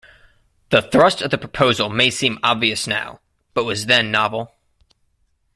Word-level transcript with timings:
The 0.71 0.81
thrust 0.81 1.21
of 1.21 1.29
the 1.29 1.37
proposal 1.37 1.87
may 1.87 2.09
seem 2.09 2.39
obvious 2.41 2.87
now, 2.87 3.19
but 3.53 3.65
was 3.65 3.85
then 3.85 4.09
novel. 4.09 4.51